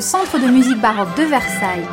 le 0.00 0.02
Centre 0.02 0.38
de 0.38 0.46
musique 0.46 0.80
baroque 0.80 1.14
de 1.14 1.24
Versailles, 1.24 1.86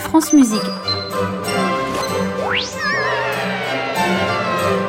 France 0.00 0.34
Musique, 0.34 0.60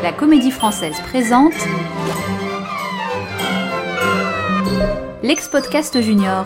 la 0.03 0.11
Comédie 0.11 0.51
Française 0.51 0.97
présente 1.07 1.53
l'ex-podcast 5.23 6.01
junior. 6.01 6.45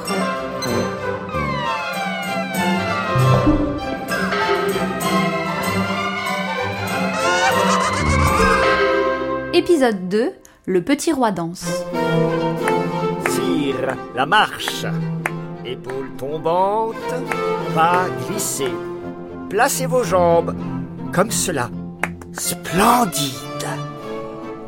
Épisode 9.53 10.07
2 10.07 10.33
Le 10.67 10.83
petit 10.83 11.11
roi 11.11 11.31
danse. 11.31 11.65
La 14.15 14.25
marche. 14.25 14.85
Épaules 15.65 16.11
tombantes, 16.17 16.95
pas 17.73 18.05
glisser. 18.27 18.71
Placez 19.49 19.85
vos 19.85 20.03
jambes 20.03 20.55
comme 21.13 21.31
cela. 21.31 21.69
Splendide. 22.33 23.67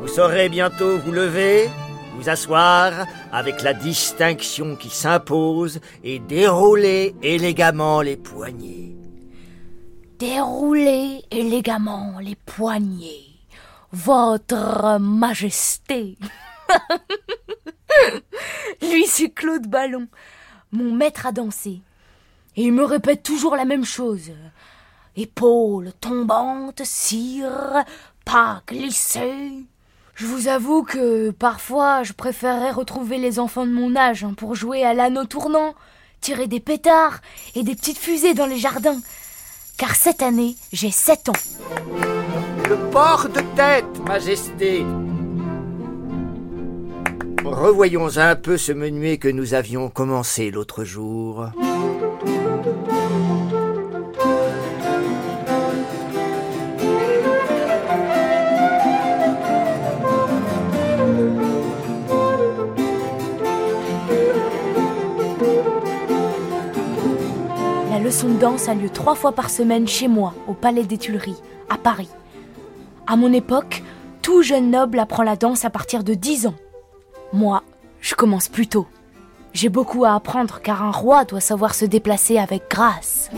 Vous 0.00 0.08
saurez 0.08 0.48
bientôt 0.48 0.98
vous 0.98 1.12
lever, 1.12 1.68
vous 2.16 2.28
asseoir 2.28 2.92
avec 3.32 3.62
la 3.62 3.72
distinction 3.72 4.76
qui 4.76 4.90
s'impose 4.90 5.80
et 6.02 6.18
dérouler 6.18 7.14
élégamment 7.22 8.02
les 8.02 8.16
poignets. 8.16 8.94
Déroulez 10.18 11.22
élégamment 11.30 12.18
les 12.20 12.36
poignets, 12.36 13.24
Votre 13.92 14.98
Majesté. 14.98 16.16
C'est 19.06 19.30
Claude 19.30 19.66
Ballon, 19.66 20.06
mon 20.72 20.92
maître 20.92 21.26
à 21.26 21.32
danser. 21.32 21.80
Et 22.56 22.64
il 22.64 22.72
me 22.72 22.84
répète 22.84 23.22
toujours 23.22 23.56
la 23.56 23.64
même 23.64 23.84
chose. 23.84 24.30
Épaules 25.16 25.92
tombantes, 26.00 26.82
cire, 26.84 27.84
pas 28.24 28.62
glisser. 28.66 29.64
Je 30.14 30.26
vous 30.26 30.48
avoue 30.48 30.84
que 30.84 31.30
parfois 31.30 32.02
je 32.02 32.12
préférerais 32.12 32.70
retrouver 32.70 33.18
les 33.18 33.38
enfants 33.38 33.66
de 33.66 33.72
mon 33.72 33.96
âge 33.96 34.24
hein, 34.24 34.34
pour 34.36 34.54
jouer 34.54 34.84
à 34.84 34.94
l'anneau 34.94 35.24
tournant, 35.24 35.74
tirer 36.20 36.46
des 36.46 36.60
pétards 36.60 37.20
et 37.54 37.62
des 37.62 37.74
petites 37.74 37.98
fusées 37.98 38.34
dans 38.34 38.46
les 38.46 38.58
jardins. 38.58 39.00
Car 39.76 39.94
cette 39.96 40.22
année, 40.22 40.56
j'ai 40.72 40.92
7 40.92 41.30
ans. 41.30 41.32
Le 42.68 42.90
port 42.90 43.28
de 43.28 43.40
tête, 43.56 43.98
Majesté. 44.06 44.84
Revoyons 47.44 48.16
un 48.16 48.36
peu 48.36 48.56
ce 48.56 48.72
menuet 48.72 49.18
que 49.18 49.28
nous 49.28 49.52
avions 49.52 49.90
commencé 49.90 50.50
l'autre 50.50 50.84
jour. 50.84 51.46
La 67.90 67.98
leçon 67.98 68.28
de 68.28 68.38
danse 68.38 68.68
a 68.68 68.74
lieu 68.74 68.88
trois 68.88 69.14
fois 69.14 69.32
par 69.32 69.50
semaine 69.50 69.86
chez 69.86 70.08
moi, 70.08 70.34
au 70.48 70.54
Palais 70.54 70.84
des 70.84 70.96
Tuileries, 70.96 71.42
à 71.68 71.76
Paris. 71.76 72.08
À 73.06 73.16
mon 73.16 73.32
époque, 73.32 73.82
tout 74.22 74.42
jeune 74.42 74.70
noble 74.70 74.98
apprend 74.98 75.22
la 75.22 75.36
danse 75.36 75.66
à 75.66 75.70
partir 75.70 76.04
de 76.04 76.14
10 76.14 76.46
ans. 76.46 76.54
Moi, 77.34 77.64
je 78.00 78.14
commence 78.14 78.46
plus 78.46 78.68
tôt. 78.68 78.86
J'ai 79.54 79.68
beaucoup 79.68 80.04
à 80.04 80.14
apprendre 80.14 80.60
car 80.62 80.84
un 80.84 80.92
roi 80.92 81.24
doit 81.24 81.40
savoir 81.40 81.74
se 81.74 81.84
déplacer 81.84 82.38
avec 82.38 82.70
grâce. 82.70 83.28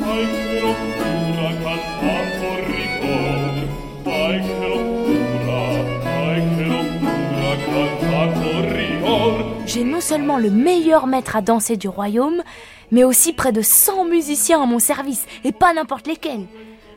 J'ai 9.64 9.82
non 9.82 10.02
seulement 10.02 10.36
le 10.36 10.50
meilleur 10.50 11.06
maître 11.06 11.34
à 11.34 11.40
danser 11.40 11.78
du 11.78 11.88
royaume, 11.88 12.42
mais 12.90 13.02
aussi 13.02 13.32
près 13.32 13.52
de 13.52 13.62
100 13.62 14.04
musiciens 14.04 14.62
à 14.62 14.66
mon 14.66 14.78
service, 14.78 15.24
et 15.42 15.52
pas 15.52 15.72
n'importe 15.72 16.06
lesquels. 16.06 16.44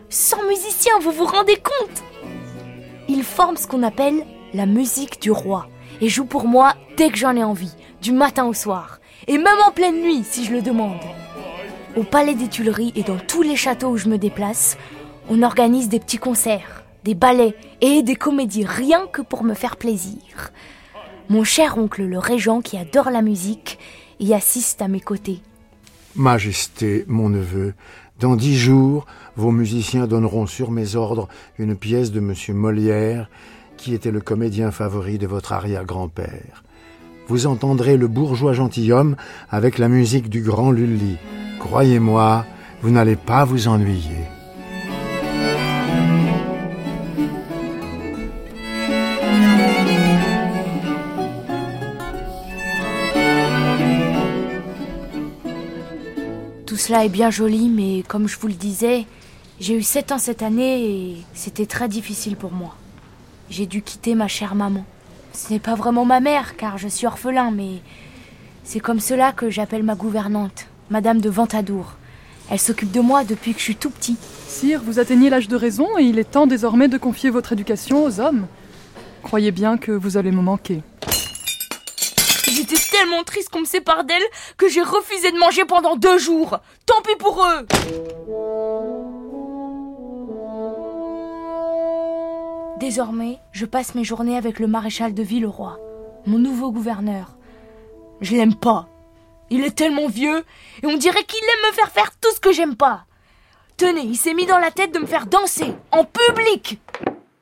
100 0.09 0.49
musiciens, 0.49 0.99
vous 1.01 1.11
vous 1.11 1.25
rendez 1.25 1.55
compte? 1.55 2.03
Ils 3.07 3.23
forment 3.23 3.55
ce 3.55 3.67
qu'on 3.67 3.83
appelle 3.83 4.25
la 4.53 4.65
musique 4.65 5.21
du 5.21 5.31
roi, 5.31 5.69
et 6.01 6.09
jouent 6.09 6.25
pour 6.25 6.45
moi 6.45 6.75
dès 6.97 7.09
que 7.09 7.17
j'en 7.17 7.35
ai 7.35 7.43
envie, 7.43 7.73
du 8.01 8.11
matin 8.11 8.45
au 8.45 8.53
soir, 8.53 8.99
et 9.27 9.37
même 9.37 9.59
en 9.67 9.71
pleine 9.71 10.01
nuit 10.01 10.23
si 10.23 10.45
je 10.45 10.53
le 10.53 10.61
demande. 10.61 10.99
Au 11.95 12.03
Palais 12.03 12.35
des 12.35 12.47
Tuileries 12.47 12.93
et 12.95 13.03
dans 13.03 13.17
tous 13.17 13.41
les 13.41 13.55
châteaux 13.55 13.89
où 13.89 13.97
je 13.97 14.09
me 14.09 14.17
déplace, 14.17 14.77
on 15.29 15.41
organise 15.43 15.89
des 15.89 15.99
petits 15.99 16.17
concerts, 16.17 16.83
des 17.03 17.15
ballets 17.15 17.55
et 17.81 18.03
des 18.03 18.15
comédies 18.15 18.65
rien 18.65 19.07
que 19.07 19.21
pour 19.21 19.43
me 19.43 19.53
faire 19.53 19.77
plaisir. 19.77 20.51
Mon 21.29 21.43
cher 21.43 21.77
oncle 21.77 22.03
le 22.03 22.17
régent 22.17 22.61
qui 22.61 22.77
adore 22.77 23.09
la 23.09 23.21
musique 23.21 23.79
y 24.19 24.33
assiste 24.33 24.81
à 24.81 24.87
mes 24.87 24.99
côtés. 24.99 25.41
Majesté, 26.15 27.05
mon 27.07 27.29
neveu, 27.29 27.73
dans 28.19 28.35
dix 28.35 28.57
jours, 28.57 29.05
vos 29.35 29.51
musiciens 29.51 30.07
donneront 30.07 30.45
sur 30.45 30.71
mes 30.71 30.95
ordres 30.95 31.29
une 31.57 31.75
pièce 31.75 32.11
de 32.11 32.19
Monsieur 32.19 32.53
Molière, 32.53 33.29
qui 33.79 33.93
était 33.93 34.11
le 34.11 34.19
comédien 34.19 34.71
favori 34.71 35.17
de 35.17 35.25
votre 35.25 35.53
arrière-grand-père. 35.53 36.63
Vous 37.29 37.47
entendrez 37.47 37.95
le 37.95 38.07
bourgeois 38.07 38.51
gentilhomme 38.51 39.15
avec 39.49 39.77
la 39.77 39.87
musique 39.87 40.29
du 40.29 40.41
grand 40.41 40.71
Lully. 40.71 41.17
Croyez-moi, 41.59 42.45
vous 42.81 42.91
n'allez 42.91 43.15
pas 43.15 43.45
vous 43.45 43.69
ennuyer. 43.69 44.25
Tout 56.65 56.75
cela 56.75 57.05
est 57.05 57.09
bien 57.09 57.31
joli, 57.31 57.69
mais 57.69 58.03
comme 58.07 58.27
je 58.27 58.37
vous 58.37 58.47
le 58.47 58.53
disais, 58.53 59.05
j'ai 59.61 59.75
eu 59.75 59.83
7 59.83 60.11
ans 60.11 60.19
cette 60.19 60.43
année 60.43 60.83
et 60.83 61.17
c'était 61.33 61.65
très 61.65 61.87
difficile 61.87 62.35
pour 62.35 62.51
moi. 62.51 62.75
J'ai 63.49 63.65
dû 63.65 63.81
quitter 63.81 64.13
ma 64.13 64.27
chère 64.27 64.53
maman. 64.53 64.85
Ce 65.33 65.51
n'est 65.51 65.59
pas 65.59 65.73
vraiment 65.75 66.05
ma 66.05 66.19
mère, 66.19 66.55
car 66.55 66.77
je 66.77 66.87
suis 66.87 67.07
orphelin, 67.07 67.51
mais 67.51 67.81
c'est 68.63 68.79
comme 68.79 68.99
cela 68.99 69.31
que 69.31 69.49
j'appelle 69.49 69.83
ma 69.83 69.95
gouvernante, 69.95 70.67
Madame 70.89 71.19
de 71.19 71.29
Ventadour. 71.29 71.93
Elle 72.51 72.59
s'occupe 72.59 72.91
de 72.91 72.99
moi 72.99 73.23
depuis 73.23 73.53
que 73.53 73.59
je 73.59 73.63
suis 73.63 73.75
tout 73.75 73.89
petit. 73.89 74.17
Sire, 74.47 74.81
vous 74.83 74.99
atteignez 74.99 75.29
l'âge 75.29 75.47
de 75.47 75.55
raison 75.55 75.87
et 75.97 76.03
il 76.03 76.19
est 76.19 76.31
temps 76.31 76.47
désormais 76.47 76.87
de 76.87 76.97
confier 76.97 77.29
votre 77.31 77.53
éducation 77.53 78.03
aux 78.03 78.19
hommes. 78.19 78.47
Croyez 79.23 79.51
bien 79.51 79.77
que 79.77 79.91
vous 79.91 80.17
allez 80.17 80.31
me 80.31 80.41
manquer. 80.41 80.81
J'étais 82.51 82.75
tellement 82.91 83.23
triste 83.23 83.49
qu'on 83.49 83.61
me 83.61 83.65
sépare 83.65 84.03
d'elle 84.03 84.23
que 84.57 84.67
j'ai 84.67 84.81
refusé 84.81 85.31
de 85.31 85.37
manger 85.37 85.65
pendant 85.65 85.95
deux 85.95 86.17
jours. 86.17 86.59
Tant 86.85 87.01
pis 87.03 87.15
pour 87.17 87.43
eux. 87.45 87.65
Désormais, 92.79 93.39
je 93.51 93.65
passe 93.65 93.93
mes 93.93 94.05
journées 94.05 94.37
avec 94.37 94.57
le 94.57 94.65
maréchal 94.65 95.13
de 95.13 95.21
Villeroy, 95.21 95.77
mon 96.25 96.39
nouveau 96.39 96.71
gouverneur. 96.71 97.35
Je 98.21 98.37
l'aime 98.37 98.55
pas. 98.55 98.87
Il 99.49 99.65
est 99.65 99.75
tellement 99.75 100.07
vieux 100.07 100.45
et 100.81 100.85
on 100.85 100.95
dirait 100.95 101.25
qu'il 101.25 101.43
aime 101.43 101.69
me 101.69 101.75
faire 101.75 101.91
faire 101.91 102.11
tout 102.21 102.33
ce 102.33 102.39
que 102.39 102.53
j'aime 102.53 102.77
pas. 102.77 103.03
Tenez, 103.75 104.03
il 104.03 104.15
s'est 104.15 104.33
mis 104.33 104.45
dans 104.45 104.59
la 104.59 104.71
tête 104.71 104.93
de 104.93 104.99
me 104.99 105.05
faire 105.05 105.25
danser 105.25 105.75
en 105.91 106.05
public. 106.05 106.79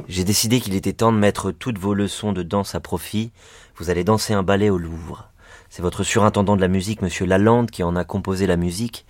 J'ai 0.07 0.23
décidé 0.23 0.59
qu'il 0.59 0.73
était 0.73 0.93
temps 0.93 1.11
de 1.11 1.19
mettre 1.19 1.51
toutes 1.51 1.77
vos 1.77 1.93
leçons 1.93 2.33
de 2.33 2.41
danse 2.41 2.73
à 2.73 2.79
profit. 2.79 3.31
Vous 3.75 3.91
allez 3.91 4.03
danser 4.03 4.33
un 4.33 4.43
ballet 4.43 4.71
au 4.71 4.79
Louvre. 4.79 5.29
C'est 5.69 5.83
votre 5.83 6.01
surintendant 6.03 6.55
de 6.55 6.61
la 6.61 6.67
musique, 6.67 7.03
monsieur 7.03 7.27
Lalande, 7.27 7.69
qui 7.69 7.83
en 7.83 7.95
a 7.95 8.05
composé 8.05 8.47
la 8.47 8.57
musique. 8.57 9.05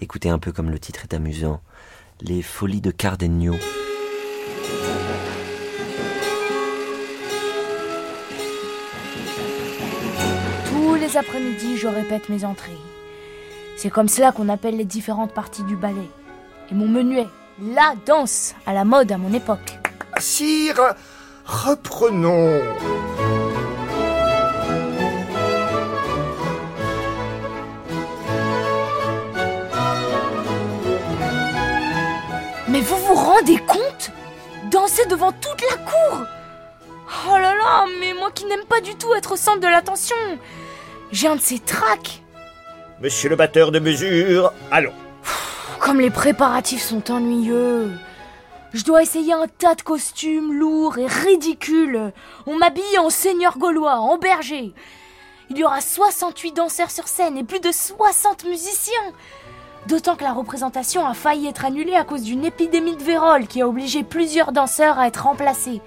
Écoutez 0.00 0.28
un 0.28 0.38
peu 0.38 0.52
comme 0.52 0.70
le 0.70 0.78
titre 0.78 1.02
est 1.02 1.14
amusant. 1.14 1.60
Les 2.20 2.42
folies 2.42 2.80
de 2.80 2.92
Cardenio. 2.92 3.54
Les 11.04 11.18
après-midi, 11.18 11.76
je 11.76 11.86
répète 11.86 12.30
mes 12.30 12.46
entrées. 12.46 12.78
C'est 13.76 13.90
comme 13.90 14.08
cela 14.08 14.32
qu'on 14.32 14.48
appelle 14.48 14.78
les 14.78 14.86
différentes 14.86 15.34
parties 15.34 15.64
du 15.64 15.76
ballet. 15.76 16.08
Et 16.70 16.74
mon 16.74 16.88
menu 16.88 17.18
est 17.18 17.28
la 17.60 17.94
danse 18.06 18.54
à 18.64 18.72
la 18.72 18.84
mode 18.84 19.12
à 19.12 19.18
mon 19.18 19.34
époque. 19.34 19.78
Sire, 20.18 20.80
reprenons. 21.44 22.62
Mais 32.68 32.80
vous 32.80 32.96
vous 32.96 33.14
rendez 33.14 33.58
compte? 33.58 34.10
Danser 34.70 35.04
devant 35.06 35.32
toute 35.32 35.62
la 35.70 35.76
cour? 35.76 36.24
Oh 37.28 37.36
là 37.36 37.54
là, 37.54 37.84
mais 38.00 38.14
moi 38.14 38.30
qui 38.34 38.46
n'aime 38.46 38.64
pas 38.66 38.80
du 38.80 38.94
tout 38.94 39.12
être 39.14 39.32
au 39.32 39.36
centre 39.36 39.60
de 39.60 39.68
l'attention, 39.68 40.16
J'ai 41.14 41.28
un 41.28 41.36
de 41.36 41.40
ces 41.40 41.60
tracks 41.60 42.22
Monsieur 43.00 43.28
le 43.30 43.36
batteur 43.36 43.70
de 43.70 43.78
mesure, 43.78 44.52
allons. 44.72 44.92
Comme 45.78 46.00
les 46.00 46.10
préparatifs 46.10 46.82
sont 46.82 47.08
ennuyeux. 47.08 47.92
Je 48.72 48.82
dois 48.82 49.02
essayer 49.02 49.32
un 49.32 49.46
tas 49.46 49.76
de 49.76 49.82
costumes 49.82 50.52
lourds 50.52 50.98
et 50.98 51.06
ridicules. 51.06 52.12
On 52.46 52.56
m'habille 52.56 52.98
en 52.98 53.10
seigneur 53.10 53.58
gaulois, 53.58 54.00
en 54.00 54.18
berger. 54.18 54.72
Il 55.50 55.58
y 55.58 55.62
aura 55.62 55.80
68 55.80 56.56
danseurs 56.56 56.90
sur 56.90 57.06
scène 57.06 57.38
et 57.38 57.44
plus 57.44 57.60
de 57.60 57.70
60 57.70 58.46
musiciens. 58.46 59.12
D'autant 59.86 60.16
que 60.16 60.24
la 60.24 60.32
représentation 60.32 61.06
a 61.06 61.14
failli 61.14 61.46
être 61.46 61.64
annulée 61.64 61.94
à 61.94 62.02
cause 62.02 62.22
d'une 62.22 62.44
épidémie 62.44 62.96
de 62.96 63.04
vérole 63.04 63.46
qui 63.46 63.62
a 63.62 63.68
obligé 63.68 64.02
plusieurs 64.02 64.50
danseurs 64.50 64.98
à 64.98 65.06
être 65.06 65.22
remplacés. 65.22 65.80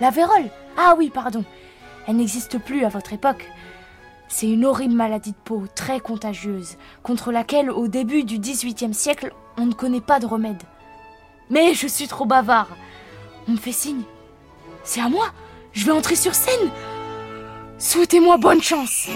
La 0.00 0.10
vérole? 0.10 0.50
Ah 0.78 0.94
oui, 0.96 1.10
pardon. 1.12 1.44
Elle 2.06 2.16
n'existe 2.16 2.58
plus 2.58 2.84
à 2.84 2.88
votre 2.88 3.12
époque. 3.12 3.48
C'est 4.34 4.48
une 4.48 4.64
horrible 4.64 4.94
maladie 4.94 5.32
de 5.32 5.36
peau, 5.44 5.64
très 5.74 6.00
contagieuse, 6.00 6.78
contre 7.02 7.32
laquelle, 7.32 7.70
au 7.70 7.86
début 7.86 8.24
du 8.24 8.38
XVIIIe 8.38 8.94
siècle, 8.94 9.30
on 9.58 9.66
ne 9.66 9.74
connaît 9.74 10.00
pas 10.00 10.20
de 10.20 10.26
remède. 10.26 10.62
Mais 11.50 11.74
je 11.74 11.86
suis 11.86 12.08
trop 12.08 12.24
bavard. 12.24 12.68
On 13.46 13.52
me 13.52 13.56
fait 13.58 13.72
signe. 13.72 14.00
C'est 14.84 15.02
à 15.02 15.10
moi 15.10 15.26
Je 15.74 15.84
vais 15.84 15.92
entrer 15.92 16.16
sur 16.16 16.34
scène 16.34 16.70
Souhaitez-moi 17.78 18.38
bonne 18.38 18.62
chance 18.62 19.06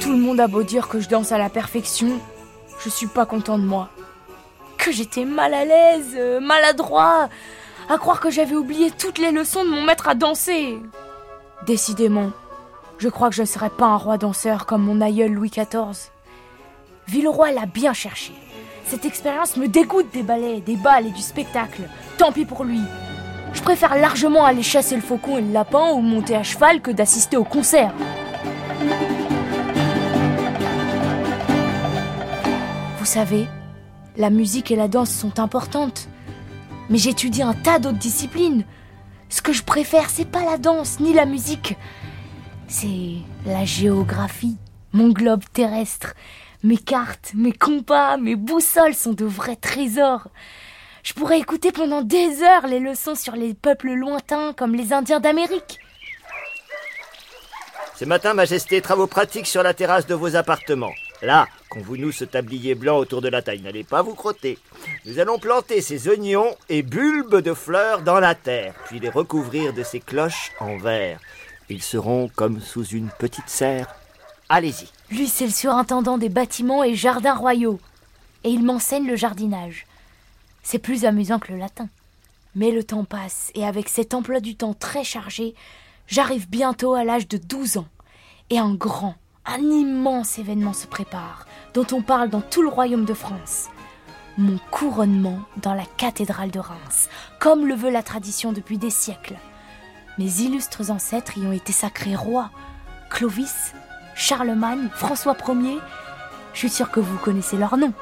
Tout 0.00 0.12
le 0.12 0.18
monde 0.18 0.40
a 0.40 0.46
beau 0.46 0.62
dire 0.62 0.88
que 0.88 0.98
je 0.98 1.10
danse 1.10 1.30
à 1.30 1.36
la 1.36 1.50
perfection, 1.50 2.18
je 2.82 2.88
suis 2.88 3.06
pas 3.06 3.26
content 3.26 3.58
de 3.58 3.64
moi. 3.64 3.90
Que 4.78 4.92
j'étais 4.92 5.24
mal 5.24 5.52
à 5.52 5.64
l'aise, 5.64 6.14
euh, 6.16 6.40
maladroit, 6.40 7.28
à 7.88 7.98
croire 7.98 8.20
que 8.20 8.30
j'avais 8.30 8.54
oublié 8.54 8.90
toutes 8.90 9.18
les 9.18 9.32
leçons 9.32 9.64
de 9.64 9.70
mon 9.70 9.82
maître 9.82 10.08
à 10.08 10.14
danser. 10.14 10.78
Décidément, 11.66 12.30
je 12.98 13.08
crois 13.08 13.28
que 13.28 13.34
je 13.34 13.42
ne 13.42 13.46
serai 13.46 13.70
pas 13.70 13.86
un 13.86 13.96
roi 13.96 14.18
danseur 14.18 14.66
comme 14.66 14.82
mon 14.82 15.00
aïeul 15.00 15.32
Louis 15.32 15.50
XIV. 15.50 16.10
Villeroy 17.06 17.52
l'a 17.52 17.66
bien 17.66 17.92
cherché. 17.92 18.32
Cette 18.86 19.04
expérience 19.04 19.56
me 19.56 19.68
dégoûte 19.68 20.10
des 20.12 20.22
ballets, 20.22 20.60
des 20.60 20.76
balles 20.76 21.06
et 21.06 21.10
du 21.10 21.20
spectacle. 21.20 21.82
Tant 22.16 22.32
pis 22.32 22.44
pour 22.44 22.64
lui. 22.64 22.80
Je 23.52 23.62
préfère 23.62 23.96
largement 23.96 24.44
aller 24.44 24.62
chasser 24.62 24.94
le 24.94 25.02
faucon 25.02 25.38
et 25.38 25.42
le 25.42 25.52
lapin 25.52 25.92
ou 25.92 26.00
monter 26.00 26.36
à 26.36 26.42
cheval 26.42 26.80
que 26.80 26.90
d'assister 26.90 27.36
au 27.36 27.44
concert. 27.44 27.92
Vous 32.98 33.06
savez, 33.06 33.46
la 34.18 34.30
musique 34.30 34.70
et 34.70 34.76
la 34.76 34.88
danse 34.88 35.10
sont 35.10 35.38
importantes. 35.38 36.08
Mais 36.90 36.98
j'étudie 36.98 37.42
un 37.42 37.54
tas 37.54 37.78
d'autres 37.78 37.98
disciplines. 37.98 38.64
Ce 39.28 39.40
que 39.40 39.52
je 39.52 39.62
préfère, 39.62 40.10
c'est 40.10 40.28
pas 40.28 40.44
la 40.44 40.58
danse 40.58 41.00
ni 41.00 41.12
la 41.12 41.24
musique. 41.24 41.76
C'est 42.66 43.22
la 43.46 43.64
géographie, 43.64 44.56
mon 44.92 45.10
globe 45.10 45.44
terrestre. 45.52 46.14
Mes 46.64 46.76
cartes, 46.76 47.32
mes 47.34 47.52
compas, 47.52 48.16
mes 48.16 48.34
boussoles 48.34 48.94
sont 48.94 49.12
de 49.12 49.24
vrais 49.24 49.56
trésors. 49.56 50.28
Je 51.04 51.12
pourrais 51.14 51.38
écouter 51.38 51.70
pendant 51.70 52.02
des 52.02 52.42
heures 52.42 52.66
les 52.66 52.80
leçons 52.80 53.14
sur 53.14 53.36
les 53.36 53.54
peuples 53.54 53.92
lointains 53.92 54.52
comme 54.54 54.74
les 54.74 54.92
Indiens 54.92 55.20
d'Amérique. 55.20 55.78
Ce 57.94 58.04
matin, 58.04 58.34
Majesté, 58.34 58.80
travaux 58.80 59.06
pratiques 59.06 59.46
sur 59.46 59.62
la 59.62 59.74
terrasse 59.74 60.06
de 60.06 60.14
vos 60.14 60.34
appartements. 60.34 60.92
Là, 61.22 61.48
qu'on 61.68 61.80
vous 61.80 61.96
noue 61.96 62.12
ce 62.12 62.24
tablier 62.24 62.74
blanc 62.74 62.96
autour 62.98 63.20
de 63.20 63.28
la 63.28 63.42
taille, 63.42 63.60
n'allez 63.60 63.82
pas 63.82 64.02
vous 64.02 64.14
crotter. 64.14 64.58
Nous 65.04 65.18
allons 65.18 65.38
planter 65.38 65.80
ces 65.80 66.08
oignons 66.08 66.54
et 66.68 66.82
bulbes 66.82 67.40
de 67.40 67.54
fleurs 67.54 68.02
dans 68.02 68.20
la 68.20 68.34
terre, 68.34 68.74
puis 68.86 69.00
les 69.00 69.10
recouvrir 69.10 69.72
de 69.72 69.82
ces 69.82 70.00
cloches 70.00 70.52
en 70.60 70.76
verre. 70.76 71.18
Ils 71.68 71.82
seront 71.82 72.30
comme 72.34 72.60
sous 72.60 72.84
une 72.84 73.10
petite 73.18 73.48
serre. 73.48 73.94
Allez-y. 74.48 74.88
Lui, 75.10 75.26
c'est 75.26 75.46
le 75.46 75.52
surintendant 75.52 76.18
des 76.18 76.28
bâtiments 76.28 76.84
et 76.84 76.94
jardins 76.94 77.34
royaux. 77.34 77.80
Et 78.44 78.50
il 78.50 78.64
m'enseigne 78.64 79.06
le 79.06 79.16
jardinage. 79.16 79.86
C'est 80.62 80.78
plus 80.78 81.04
amusant 81.04 81.38
que 81.38 81.52
le 81.52 81.58
latin. 81.58 81.88
Mais 82.54 82.70
le 82.70 82.84
temps 82.84 83.04
passe, 83.04 83.50
et 83.54 83.66
avec 83.66 83.88
cet 83.88 84.14
emploi 84.14 84.40
du 84.40 84.56
temps 84.56 84.74
très 84.74 85.04
chargé, 85.04 85.54
j'arrive 86.06 86.48
bientôt 86.48 86.94
à 86.94 87.04
l'âge 87.04 87.28
de 87.28 87.36
12 87.36 87.78
ans. 87.78 87.88
Et 88.50 88.58
un 88.58 88.74
grand, 88.74 89.16
un 89.48 89.62
immense 89.62 90.38
événement 90.38 90.74
se 90.74 90.86
prépare, 90.86 91.46
dont 91.72 91.86
on 91.92 92.02
parle 92.02 92.28
dans 92.28 92.42
tout 92.42 92.60
le 92.62 92.68
royaume 92.68 93.06
de 93.06 93.14
France. 93.14 93.68
Mon 94.36 94.58
couronnement 94.70 95.40
dans 95.62 95.74
la 95.74 95.86
cathédrale 95.96 96.50
de 96.50 96.58
Reims, 96.58 97.08
comme 97.40 97.66
le 97.66 97.74
veut 97.74 97.90
la 97.90 98.02
tradition 98.02 98.52
depuis 98.52 98.76
des 98.76 98.90
siècles. 98.90 99.38
Mes 100.18 100.42
illustres 100.42 100.90
ancêtres 100.90 101.38
y 101.38 101.46
ont 101.46 101.52
été 101.52 101.72
sacrés 101.72 102.14
rois. 102.14 102.50
Clovis, 103.10 103.72
Charlemagne, 104.14 104.90
François 104.94 105.36
Ier. 105.48 105.78
Je 106.52 106.58
suis 106.58 106.68
sûre 106.68 106.90
que 106.90 107.00
vous 107.00 107.16
connaissez 107.16 107.56
leurs 107.56 107.78
noms. 107.78 107.94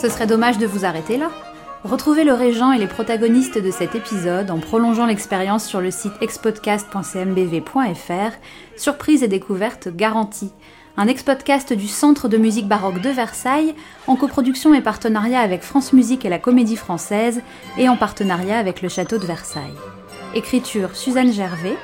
Ce 0.00 0.08
serait 0.08 0.26
dommage 0.26 0.58
de 0.58 0.66
vous 0.66 0.84
arrêter 0.84 1.16
là. 1.16 1.30
Retrouvez 1.84 2.22
le 2.22 2.32
régent 2.32 2.70
et 2.70 2.78
les 2.78 2.86
protagonistes 2.86 3.58
de 3.58 3.72
cet 3.72 3.96
épisode 3.96 4.52
en 4.52 4.60
prolongeant 4.60 5.06
l'expérience 5.06 5.64
sur 5.64 5.80
le 5.80 5.90
site 5.90 6.12
expodcast.cmbv.fr. 6.20 8.36
Surprise 8.76 9.24
et 9.24 9.28
découverte 9.28 9.88
garantie. 9.88 10.52
Un 10.96 11.08
ex-podcast 11.08 11.72
du 11.72 11.88
Centre 11.88 12.28
de 12.28 12.36
musique 12.36 12.68
baroque 12.68 13.00
de 13.00 13.10
Versailles, 13.10 13.74
en 14.06 14.14
coproduction 14.14 14.74
et 14.74 14.80
partenariat 14.80 15.40
avec 15.40 15.62
France 15.62 15.92
Musique 15.92 16.24
et 16.24 16.28
la 16.28 16.38
Comédie 16.38 16.76
Française, 16.76 17.42
et 17.76 17.88
en 17.88 17.96
partenariat 17.96 18.60
avec 18.60 18.80
le 18.80 18.88
Château 18.88 19.18
de 19.18 19.26
Versailles. 19.26 19.74
Écriture 20.36 20.94
Suzanne 20.94 21.32
Gervais, 21.32 21.76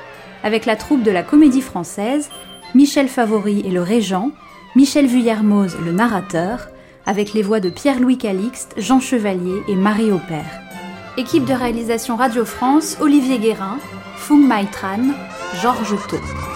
avec 0.43 0.65
la 0.65 0.77
troupe 0.77 1.03
de 1.03 1.11
la 1.11 1.23
Comédie 1.23 1.61
Française, 1.61 2.29
Michel 2.73 3.09
Favori 3.09 3.63
et 3.65 3.71
le 3.71 3.81
Régent, 3.81 4.31
Michel 4.77 5.07
Vuillermoz 5.07 5.75
le 5.83 5.91
narrateur, 5.91 6.69
avec 7.09 7.33
les 7.33 7.41
voix 7.41 7.59
de 7.59 7.71
Pierre-Louis 7.71 8.19
Calixte, 8.19 8.75
Jean 8.77 8.99
Chevalier 8.99 9.63
et 9.67 9.75
Marie 9.75 10.11
Aupert. 10.11 10.61
Équipe 11.17 11.43
de 11.43 11.53
réalisation 11.53 12.15
Radio 12.15 12.45
France, 12.45 12.97
Olivier 13.01 13.39
Guérin, 13.39 13.79
Fung 14.15 14.47
Maitran, 14.47 15.15
Georges 15.59 15.97
Thau. 16.07 16.48